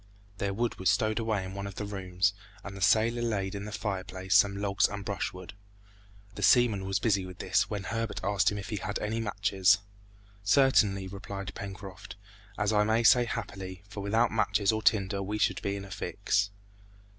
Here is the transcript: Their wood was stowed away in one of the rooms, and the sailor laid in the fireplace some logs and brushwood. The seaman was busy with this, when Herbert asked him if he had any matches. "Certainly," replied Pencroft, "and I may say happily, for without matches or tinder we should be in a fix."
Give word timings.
Their 0.39 0.51
wood 0.51 0.79
was 0.79 0.89
stowed 0.89 1.19
away 1.19 1.45
in 1.45 1.53
one 1.53 1.67
of 1.67 1.75
the 1.75 1.85
rooms, 1.85 2.33
and 2.63 2.75
the 2.75 2.81
sailor 2.81 3.21
laid 3.21 3.53
in 3.53 3.65
the 3.65 3.71
fireplace 3.71 4.33
some 4.33 4.57
logs 4.57 4.87
and 4.87 5.05
brushwood. 5.05 5.53
The 6.33 6.41
seaman 6.41 6.85
was 6.85 6.97
busy 6.97 7.23
with 7.23 7.37
this, 7.37 7.69
when 7.69 7.83
Herbert 7.83 8.19
asked 8.23 8.51
him 8.51 8.57
if 8.57 8.69
he 8.69 8.77
had 8.77 8.97
any 8.97 9.19
matches. 9.19 9.77
"Certainly," 10.43 11.07
replied 11.09 11.53
Pencroft, 11.53 12.15
"and 12.57 12.73
I 12.73 12.83
may 12.83 13.03
say 13.03 13.25
happily, 13.25 13.83
for 13.89 13.99
without 14.01 14.31
matches 14.31 14.71
or 14.71 14.81
tinder 14.81 15.21
we 15.21 15.37
should 15.37 15.61
be 15.61 15.75
in 15.75 15.85
a 15.85 15.91
fix." 15.91 16.49